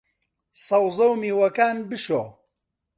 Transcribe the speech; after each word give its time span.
سەوزە 0.65 1.05
و 1.09 1.13
میوەکان 1.21 1.77
بشۆ 1.89 2.21